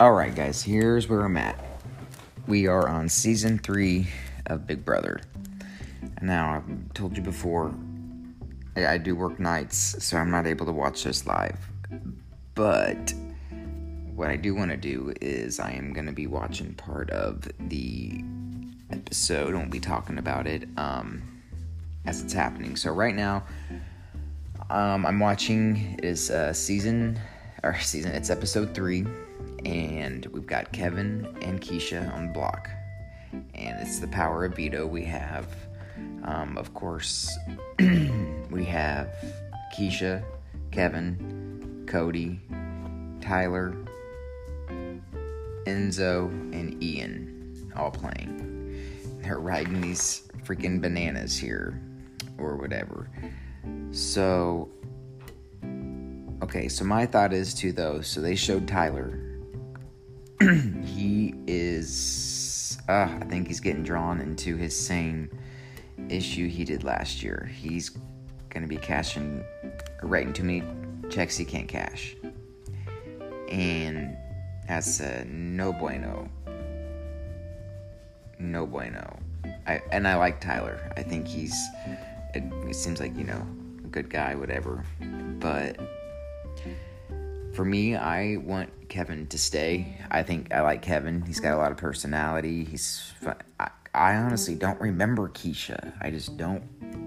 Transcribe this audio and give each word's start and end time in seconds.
Alright, 0.00 0.36
guys, 0.36 0.62
here's 0.62 1.08
where 1.08 1.24
I'm 1.24 1.36
at. 1.36 1.58
We 2.46 2.68
are 2.68 2.88
on 2.88 3.08
season 3.08 3.58
three 3.58 4.06
of 4.46 4.64
Big 4.64 4.84
Brother. 4.84 5.20
Now, 6.22 6.54
I've 6.54 6.94
told 6.94 7.16
you 7.16 7.22
before, 7.24 7.74
I, 8.76 8.86
I 8.86 8.98
do 8.98 9.16
work 9.16 9.40
nights, 9.40 9.96
so 10.04 10.16
I'm 10.16 10.30
not 10.30 10.46
able 10.46 10.66
to 10.66 10.72
watch 10.72 11.02
this 11.02 11.26
live. 11.26 11.58
But 12.54 13.12
what 14.14 14.30
I 14.30 14.36
do 14.36 14.54
want 14.54 14.70
to 14.70 14.76
do 14.76 15.12
is 15.20 15.58
I 15.58 15.72
am 15.72 15.92
going 15.92 16.06
to 16.06 16.12
be 16.12 16.28
watching 16.28 16.74
part 16.74 17.10
of 17.10 17.48
the 17.58 18.22
episode 18.92 19.48
and 19.48 19.58
we'll 19.58 19.68
be 19.68 19.80
talking 19.80 20.18
about 20.18 20.46
it 20.46 20.68
um, 20.76 21.42
as 22.06 22.22
it's 22.22 22.32
happening. 22.32 22.76
So, 22.76 22.92
right 22.92 23.16
now, 23.16 23.42
um, 24.70 25.04
I'm 25.04 25.18
watching 25.18 25.96
it 25.98 26.04
is 26.04 26.30
uh, 26.30 26.52
season 26.52 27.18
or 27.64 27.76
season 27.80 28.12
it's 28.12 28.30
episode 28.30 28.76
three, 28.76 29.04
and 29.64 30.26
we've 30.26 30.46
got 30.46 30.72
Kevin 30.72 31.36
and 31.42 31.60
Keesha 31.60 32.12
on 32.14 32.28
the 32.28 32.32
block, 32.32 32.68
and 33.32 33.80
it's 33.80 33.98
the 33.98 34.08
power 34.08 34.44
of 34.44 34.56
veto. 34.56 34.86
We 34.86 35.04
have, 35.04 35.48
um, 36.24 36.56
of 36.56 36.74
course, 36.74 37.36
we 37.78 38.64
have 38.64 39.14
Keesha, 39.76 40.22
Kevin, 40.70 41.84
Cody, 41.86 42.40
Tyler, 43.20 43.76
Enzo, 45.66 46.28
and 46.52 46.82
Ian 46.82 47.70
all 47.76 47.90
playing. 47.90 49.20
They're 49.22 49.38
riding 49.38 49.80
these 49.80 50.28
freaking 50.44 50.80
bananas 50.80 51.36
here, 51.36 51.80
or 52.38 52.56
whatever. 52.56 53.10
So, 53.90 54.70
okay, 56.42 56.68
so 56.68 56.84
my 56.84 57.06
thought 57.06 57.32
is 57.32 57.54
to 57.54 57.72
those. 57.72 58.06
So 58.06 58.20
they 58.20 58.36
showed 58.36 58.66
Tyler. 58.66 59.27
he 60.84 61.34
is, 61.48 62.78
uh, 62.88 63.08
I 63.20 63.24
think 63.24 63.48
he's 63.48 63.58
getting 63.58 63.82
drawn 63.82 64.20
into 64.20 64.56
his 64.56 64.78
same 64.78 65.30
issue 66.08 66.48
he 66.48 66.64
did 66.64 66.84
last 66.84 67.24
year. 67.24 67.50
He's 67.52 67.90
going 68.50 68.62
to 68.62 68.68
be 68.68 68.76
cashing, 68.76 69.44
writing 70.02 70.32
too 70.32 70.44
many 70.44 70.62
checks 71.10 71.36
he 71.36 71.44
can't 71.44 71.66
cash. 71.66 72.14
And 73.48 74.16
that's 74.68 75.00
a 75.00 75.24
no 75.24 75.72
bueno. 75.72 76.28
No 78.38 78.64
bueno. 78.64 79.18
I, 79.66 79.82
and 79.90 80.06
I 80.06 80.14
like 80.14 80.40
Tyler. 80.40 80.92
I 80.96 81.02
think 81.02 81.26
he's, 81.26 81.56
it, 82.34 82.44
it 82.68 82.74
seems 82.76 83.00
like, 83.00 83.16
you 83.16 83.24
know, 83.24 83.44
a 83.84 83.88
good 83.88 84.08
guy, 84.08 84.36
whatever. 84.36 84.84
But 85.40 85.80
for 87.58 87.64
me, 87.64 87.96
I 87.96 88.36
want 88.36 88.70
Kevin 88.88 89.26
to 89.26 89.36
stay. 89.36 89.98
I 90.12 90.22
think 90.22 90.54
I 90.54 90.60
like 90.60 90.80
Kevin. 90.80 91.22
He's 91.22 91.40
got 91.40 91.54
a 91.54 91.56
lot 91.56 91.72
of 91.72 91.76
personality. 91.76 92.62
He's 92.62 93.12
fun. 93.20 93.34
I, 93.58 93.70
I 93.92 94.14
honestly 94.14 94.54
don't 94.54 94.80
remember 94.80 95.28
Keesha. 95.30 95.92
I 96.00 96.12
just 96.12 96.36
don't 96.36 96.62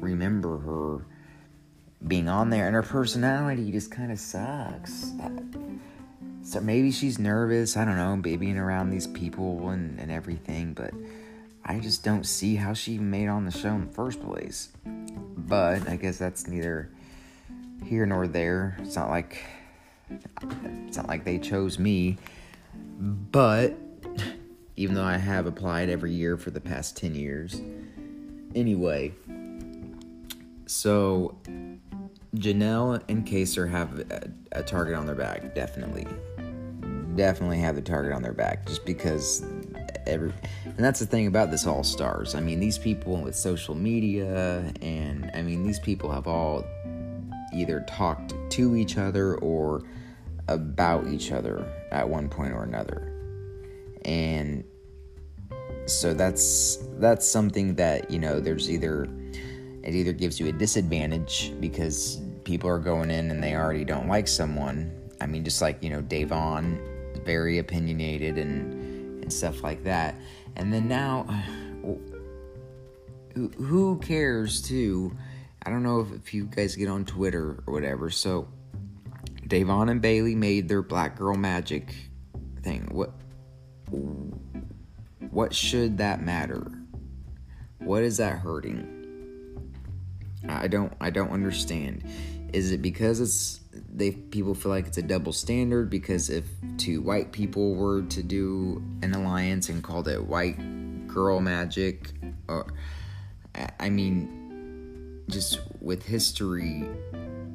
remember 0.00 0.58
her 0.58 1.06
being 2.08 2.28
on 2.28 2.50
there, 2.50 2.66
and 2.66 2.74
her 2.74 2.82
personality 2.82 3.70
just 3.70 3.92
kind 3.92 4.10
of 4.10 4.18
sucks. 4.18 5.12
Uh, 5.22 5.30
so 6.42 6.60
maybe 6.60 6.90
she's 6.90 7.20
nervous. 7.20 7.76
I 7.76 7.84
don't 7.84 7.96
know, 7.96 8.16
being 8.20 8.58
around 8.58 8.90
these 8.90 9.06
people 9.06 9.68
and, 9.68 10.00
and 10.00 10.10
everything, 10.10 10.74
but 10.74 10.92
I 11.64 11.78
just 11.78 12.02
don't 12.02 12.26
see 12.26 12.56
how 12.56 12.74
she 12.74 12.98
made 12.98 13.28
on 13.28 13.44
the 13.44 13.52
show 13.52 13.76
in 13.76 13.86
the 13.86 13.92
first 13.92 14.20
place. 14.20 14.70
But 14.84 15.88
I 15.88 15.94
guess 15.94 16.18
that's 16.18 16.48
neither 16.48 16.90
here 17.84 18.06
nor 18.06 18.26
there. 18.26 18.76
It's 18.80 18.96
not 18.96 19.08
like 19.08 19.40
it's 20.86 20.96
not 20.96 21.08
like 21.08 21.24
they 21.24 21.38
chose 21.38 21.78
me. 21.78 22.18
But 22.98 23.76
even 24.76 24.94
though 24.94 25.04
I 25.04 25.16
have 25.16 25.46
applied 25.46 25.90
every 25.90 26.12
year 26.12 26.36
for 26.36 26.50
the 26.50 26.60
past 26.60 26.96
10 26.96 27.14
years. 27.14 27.60
Anyway, 28.54 29.12
so 30.66 31.36
Janelle 32.36 33.02
and 33.08 33.26
Kaysar 33.26 33.70
have 33.70 33.98
a, 34.10 34.30
a 34.52 34.62
target 34.62 34.94
on 34.94 35.06
their 35.06 35.14
back, 35.14 35.54
definitely. 35.54 36.06
Definitely 37.14 37.58
have 37.58 37.76
the 37.76 37.82
target 37.82 38.12
on 38.12 38.22
their 38.22 38.32
back 38.32 38.66
just 38.66 38.84
because 38.86 39.44
every 40.06 40.32
and 40.64 40.78
that's 40.78 41.00
the 41.00 41.06
thing 41.06 41.26
about 41.26 41.50
this 41.50 41.66
all 41.66 41.84
stars 41.84 42.34
i 42.34 42.40
mean 42.40 42.58
these 42.58 42.78
people 42.78 43.16
with 43.18 43.36
social 43.36 43.74
media 43.74 44.72
and 44.82 45.30
i 45.34 45.42
mean 45.42 45.62
these 45.62 45.78
people 45.78 46.10
have 46.10 46.26
all 46.26 46.64
either 47.54 47.84
talked 47.88 48.34
to 48.50 48.76
each 48.76 48.98
other 48.98 49.36
or 49.36 49.82
about 50.48 51.06
each 51.08 51.32
other 51.32 51.64
at 51.90 52.08
one 52.08 52.28
point 52.28 52.52
or 52.52 52.64
another 52.64 53.08
and 54.04 54.64
so 55.86 56.12
that's 56.14 56.78
that's 56.98 57.26
something 57.26 57.74
that 57.74 58.10
you 58.10 58.18
know 58.18 58.40
there's 58.40 58.70
either 58.70 59.08
it 59.82 59.94
either 59.94 60.12
gives 60.12 60.38
you 60.38 60.48
a 60.48 60.52
disadvantage 60.52 61.52
because 61.60 62.20
people 62.44 62.68
are 62.68 62.78
going 62.78 63.10
in 63.10 63.30
and 63.30 63.42
they 63.42 63.54
already 63.54 63.84
don't 63.84 64.08
like 64.08 64.26
someone 64.26 64.92
i 65.20 65.26
mean 65.26 65.44
just 65.44 65.60
like 65.62 65.82
you 65.82 65.90
know 65.90 66.02
Da'Vonne 66.02 66.80
very 67.24 67.58
opinionated 67.58 68.38
and 68.38 69.22
and 69.22 69.32
stuff 69.32 69.62
like 69.62 69.84
that. 69.84 70.14
And 70.56 70.72
then 70.72 70.88
now, 70.88 71.22
who 73.34 73.98
cares 73.98 74.60
too? 74.60 75.16
I 75.64 75.70
don't 75.70 75.82
know 75.82 76.00
if, 76.00 76.12
if 76.12 76.34
you 76.34 76.44
guys 76.44 76.74
get 76.76 76.88
on 76.88 77.04
Twitter 77.04 77.62
or 77.66 77.72
whatever. 77.72 78.10
So, 78.10 78.48
Da'Vonne 79.46 79.90
and 79.90 80.02
Bayleigh 80.02 80.36
made 80.36 80.68
their 80.68 80.82
Black 80.82 81.16
Girl 81.16 81.36
Magic 81.36 81.94
thing. 82.62 82.88
What? 82.90 83.12
What 85.30 85.54
should 85.54 85.98
that 85.98 86.22
matter? 86.22 86.70
What 87.78 88.02
is 88.02 88.16
that 88.16 88.38
hurting? 88.38 88.98
I 90.48 90.68
don't. 90.68 90.92
I 91.00 91.10
don't 91.10 91.30
understand. 91.30 92.04
Is 92.52 92.72
it 92.72 92.82
because 92.82 93.20
it's 93.20 93.60
they 93.92 94.10
people 94.10 94.54
feel 94.54 94.70
like 94.70 94.86
it's 94.86 94.98
a 94.98 95.02
double 95.02 95.32
standard 95.32 95.90
because 95.90 96.30
if 96.30 96.44
two 96.76 97.00
white 97.00 97.32
people 97.32 97.74
were 97.74 98.02
to 98.02 98.22
do 98.22 98.82
an 99.02 99.14
alliance 99.14 99.68
and 99.68 99.82
called 99.82 100.08
it 100.08 100.22
white 100.22 100.56
girl 101.06 101.40
magic 101.40 102.10
or 102.48 102.72
I 103.78 103.90
mean 103.90 104.41
just 105.28 105.60
with 105.80 106.04
history 106.04 106.88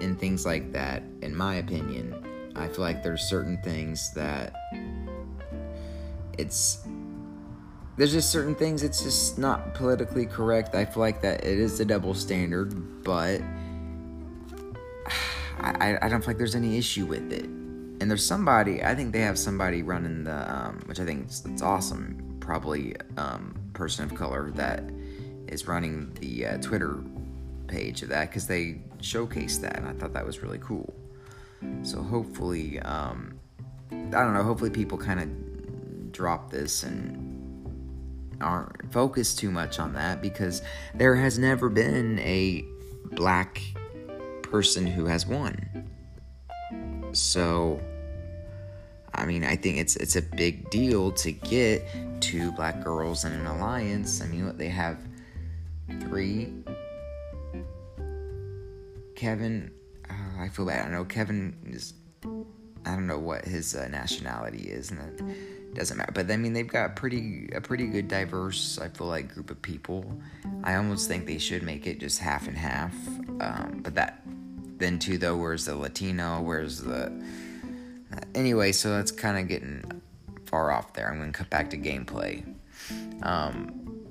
and 0.00 0.18
things 0.18 0.46
like 0.46 0.72
that 0.72 1.02
in 1.22 1.34
my 1.34 1.56
opinion 1.56 2.24
I 2.56 2.68
feel 2.68 2.80
like 2.80 3.02
there's 3.02 3.22
certain 3.22 3.60
things 3.62 4.12
that 4.14 4.54
it's 6.38 6.86
there's 7.96 8.12
just 8.12 8.30
certain 8.30 8.54
things 8.54 8.82
it's 8.82 9.02
just 9.02 9.38
not 9.38 9.74
politically 9.74 10.24
correct. 10.24 10.74
I 10.74 10.84
feel 10.84 11.00
like 11.00 11.20
that 11.22 11.44
it 11.44 11.58
is 11.58 11.80
a 11.80 11.84
double 11.84 12.14
standard, 12.14 13.02
but 13.02 13.40
I, 15.58 15.98
I 16.00 16.08
don't 16.08 16.20
feel 16.20 16.28
like 16.28 16.38
there's 16.38 16.54
any 16.54 16.78
issue 16.78 17.06
with 17.06 17.32
it. 17.32 17.44
And 17.44 18.08
there's 18.08 18.24
somebody, 18.24 18.84
I 18.84 18.94
think 18.94 19.12
they 19.12 19.22
have 19.22 19.36
somebody 19.36 19.82
running 19.82 20.22
the, 20.22 20.54
um, 20.54 20.80
which 20.86 21.00
I 21.00 21.04
think 21.04 21.26
it's 21.26 21.62
awesome, 21.62 22.36
probably 22.38 22.94
um, 23.16 23.56
person 23.72 24.04
of 24.04 24.14
color 24.14 24.52
that 24.52 24.84
is 25.48 25.66
running 25.66 26.12
the 26.20 26.46
uh, 26.46 26.58
Twitter 26.58 27.00
page 27.68 28.02
of 28.02 28.08
that 28.08 28.28
because 28.28 28.46
they 28.46 28.80
showcased 28.98 29.60
that, 29.60 29.76
and 29.76 29.86
I 29.86 29.92
thought 29.92 30.12
that 30.14 30.26
was 30.26 30.42
really 30.42 30.58
cool. 30.58 30.92
So 31.82 32.02
hopefully, 32.02 32.78
um, 32.80 33.38
I 33.90 33.94
don't 33.96 34.34
know, 34.34 34.42
hopefully 34.42 34.70
people 34.70 34.98
kind 34.98 35.20
of 35.20 36.12
drop 36.12 36.50
this 36.50 36.82
and 36.82 37.24
aren't 38.40 38.92
focused 38.92 39.38
too 39.38 39.50
much 39.50 39.78
on 39.78 39.92
that 39.94 40.22
because 40.22 40.62
there 40.94 41.16
has 41.16 41.38
never 41.38 41.68
been 41.68 42.18
a 42.20 42.64
black 43.12 43.60
person 44.42 44.86
who 44.86 45.06
has 45.06 45.26
won. 45.26 45.88
So 47.12 47.80
I 49.18 49.26
mean, 49.26 49.44
I 49.44 49.56
think 49.56 49.78
it's 49.78 49.96
it's 49.96 50.16
a 50.16 50.22
big 50.22 50.70
deal 50.70 51.10
to 51.12 51.32
get 51.32 51.84
two 52.20 52.52
black 52.52 52.84
girls 52.84 53.24
in 53.24 53.32
an 53.32 53.46
alliance. 53.46 54.22
I 54.22 54.26
mean, 54.26 54.56
they 54.56 54.68
have 54.68 54.98
three. 56.02 56.52
Kevin, 59.18 59.72
uh, 60.08 60.42
I 60.42 60.48
feel 60.48 60.64
bad. 60.64 60.86
I 60.86 60.90
know 60.92 61.04
Kevin 61.04 61.56
is. 61.66 61.94
I 62.86 62.92
don't 62.94 63.08
know 63.08 63.18
what 63.18 63.44
his 63.44 63.74
uh, 63.74 63.88
nationality 63.88 64.70
is, 64.70 64.92
and 64.92 65.00
it 65.00 65.74
doesn't 65.74 65.96
matter. 65.96 66.12
But 66.12 66.30
I 66.30 66.36
mean, 66.36 66.52
they've 66.52 66.68
got 66.68 66.94
pretty 66.94 67.48
a 67.52 67.60
pretty 67.60 67.88
good 67.88 68.06
diverse. 68.06 68.78
I 68.78 68.86
feel 68.88 69.08
like 69.08 69.34
group 69.34 69.50
of 69.50 69.60
people. 69.60 70.20
I 70.62 70.76
almost 70.76 71.08
think 71.08 71.26
they 71.26 71.38
should 71.38 71.64
make 71.64 71.88
it 71.88 71.98
just 71.98 72.20
half 72.20 72.46
and 72.46 72.56
half. 72.56 72.94
Um, 73.40 73.80
but 73.82 73.96
that 73.96 74.22
then 74.78 75.00
too 75.00 75.18
though 75.18 75.36
where's 75.36 75.64
the 75.64 75.74
latino 75.74 76.40
where's 76.40 76.80
the 76.80 77.06
uh, 78.12 78.20
anyway 78.36 78.70
so 78.70 78.90
that's 78.90 79.10
kind 79.10 79.36
of 79.36 79.48
getting 79.48 79.82
far 80.46 80.70
off 80.70 80.92
there 80.94 81.10
i'm 81.10 81.18
gonna 81.18 81.32
cut 81.32 81.50
back 81.50 81.70
to 81.70 81.76
gameplay 81.76 82.44
um, 83.22 84.06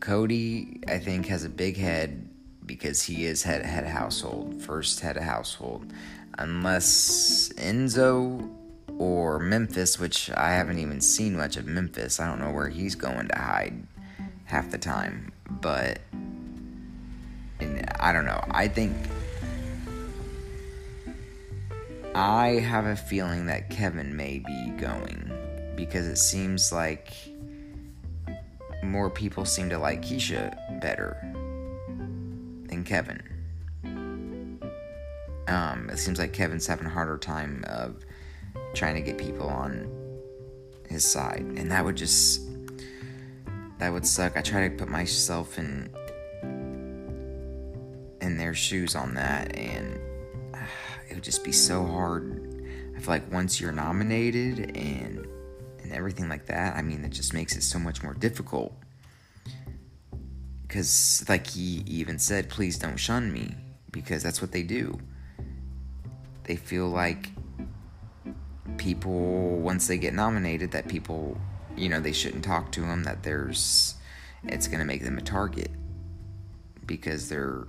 cody 0.00 0.80
i 0.88 0.98
think 0.98 1.26
has 1.26 1.44
a 1.44 1.48
big 1.48 1.76
head 1.76 2.27
because 2.68 3.02
he 3.02 3.26
is 3.26 3.42
head 3.42 3.64
head 3.64 3.86
household 3.86 4.62
first 4.62 5.00
head 5.00 5.16
of 5.16 5.24
household 5.24 5.92
unless 6.38 7.52
enzo 7.56 8.48
or 8.98 9.38
Memphis, 9.38 9.98
which 9.98 10.30
I 10.30 10.50
haven't 10.50 10.78
even 10.78 11.00
seen 11.00 11.36
much 11.36 11.56
of 11.56 11.66
Memphis. 11.66 12.20
I 12.20 12.28
don't 12.28 12.40
know 12.40 12.50
where 12.50 12.68
he's 12.68 12.94
going 12.94 13.28
to 13.28 13.38
hide 13.38 13.82
half 14.44 14.70
the 14.70 14.78
time, 14.78 15.32
but 15.48 16.00
I 18.00 18.12
don't 18.12 18.26
know. 18.26 18.42
I 18.50 18.68
think 18.68 18.94
I 22.14 22.48
have 22.48 22.86
a 22.86 22.96
feeling 22.96 23.46
that 23.46 23.70
Kevin 23.70 24.16
may 24.16 24.40
be 24.40 24.70
going 24.78 25.30
because 25.76 26.06
it 26.06 26.18
seems 26.18 26.72
like 26.72 27.12
more 28.82 29.10
people 29.10 29.44
seem 29.44 29.68
to 29.70 29.78
like 29.78 30.02
Keesha 30.02 30.80
better 30.80 31.16
Kevin. 32.88 33.22
Um, 35.46 35.90
it 35.90 35.98
seems 35.98 36.18
like 36.18 36.32
Kevin's 36.32 36.66
having 36.66 36.86
a 36.86 36.90
harder 36.90 37.18
time 37.18 37.62
of 37.68 38.02
trying 38.72 38.94
to 38.94 39.02
get 39.02 39.18
people 39.18 39.46
on 39.46 39.92
his 40.88 41.04
side, 41.04 41.44
and 41.56 41.70
that 41.70 41.84
would 41.84 41.96
just 41.96 42.48
that 43.76 43.92
would 43.92 44.06
suck. 44.06 44.38
I 44.38 44.40
try 44.40 44.66
to 44.68 44.74
put 44.74 44.88
myself 44.88 45.58
in 45.58 45.94
in 48.22 48.38
their 48.38 48.54
shoes 48.54 48.96
on 48.96 49.12
that, 49.14 49.54
and 49.54 50.00
uh, 50.54 50.58
it 51.10 51.14
would 51.14 51.24
just 51.24 51.44
be 51.44 51.52
so 51.52 51.84
hard. 51.84 52.64
I 52.96 53.00
feel 53.00 53.08
like 53.08 53.30
once 53.30 53.60
you're 53.60 53.70
nominated 53.70 54.74
and 54.74 55.26
and 55.82 55.92
everything 55.92 56.30
like 56.30 56.46
that, 56.46 56.74
I 56.74 56.80
mean, 56.80 57.04
it 57.04 57.10
just 57.10 57.34
makes 57.34 57.54
it 57.54 57.62
so 57.62 57.78
much 57.78 58.02
more 58.02 58.14
difficult. 58.14 58.72
Because, 60.68 61.24
like 61.28 61.46
he 61.46 61.82
even 61.86 62.18
said, 62.18 62.50
please 62.50 62.78
don't 62.78 62.98
shun 62.98 63.32
me, 63.32 63.54
because 63.90 64.22
that's 64.22 64.42
what 64.42 64.52
they 64.52 64.62
do. 64.62 64.98
They 66.44 66.56
feel 66.56 66.88
like 66.88 67.30
people, 68.76 69.58
once 69.58 69.86
they 69.86 69.96
get 69.96 70.12
nominated, 70.12 70.70
that 70.72 70.86
people, 70.86 71.40
you 71.74 71.88
know, 71.88 72.00
they 72.00 72.12
shouldn't 72.12 72.44
talk 72.44 72.70
to 72.72 72.82
them, 72.82 73.04
that 73.04 73.22
there's, 73.22 73.94
it's 74.44 74.68
going 74.68 74.80
to 74.80 74.84
make 74.84 75.02
them 75.02 75.16
a 75.16 75.22
target 75.22 75.70
because 76.86 77.30
they're 77.30 77.66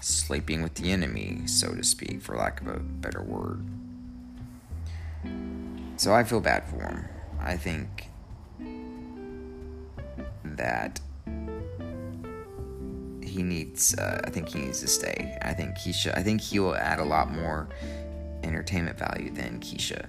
sleeping 0.00 0.62
with 0.62 0.74
the 0.76 0.92
enemy, 0.92 1.42
so 1.46 1.74
to 1.74 1.82
speak, 1.82 2.22
for 2.22 2.36
lack 2.36 2.60
of 2.60 2.68
a 2.68 2.78
better 2.78 3.22
word. 3.22 3.64
So 5.96 6.14
I 6.14 6.24
feel 6.24 6.40
bad 6.40 6.64
for 6.68 6.82
him. 6.82 7.08
I 7.40 7.56
think 7.56 8.08
that 10.44 11.00
he 13.30 13.42
needs. 13.42 13.96
Uh, 13.96 14.20
I 14.24 14.30
think 14.30 14.48
he 14.48 14.58
needs 14.60 14.80
to 14.80 14.88
stay. 14.88 15.38
I 15.42 15.54
think 15.54 15.78
he 15.78 15.92
should. 15.92 16.12
I 16.12 16.22
think 16.22 16.40
he 16.40 16.58
will 16.58 16.74
add 16.74 16.98
a 16.98 17.04
lot 17.04 17.30
more 17.30 17.68
entertainment 18.42 18.98
value 18.98 19.30
than 19.30 19.60
Keesha, 19.60 20.06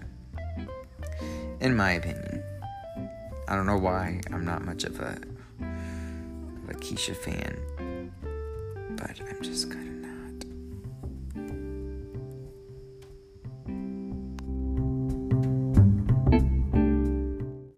in 1.59 1.75
my 1.75 1.91
opinion. 1.93 2.43
I 3.47 3.55
don't 3.55 3.65
know 3.65 3.77
why. 3.77 4.21
I'm 4.31 4.45
not 4.45 4.63
much 4.63 4.83
of 4.83 4.99
a 4.99 5.17
of 5.61 6.69
a 6.69 6.73
Keesha 6.73 7.15
fan, 7.15 8.11
but 8.97 9.19
I'm 9.29 9.41
just 9.41 9.71
kind 9.71 9.87
of 9.87 10.00